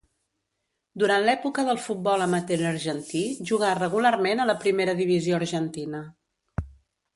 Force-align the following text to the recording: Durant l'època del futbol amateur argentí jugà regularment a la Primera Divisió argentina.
Durant 1.01 1.25
l'època 1.27 1.65
del 1.67 1.81
futbol 1.87 2.23
amateur 2.27 2.65
argentí 2.71 3.23
jugà 3.51 3.71
regularment 3.83 4.41
a 4.41 4.49
la 4.53 4.59
Primera 4.67 4.99
Divisió 5.05 5.39
argentina. 5.43 6.05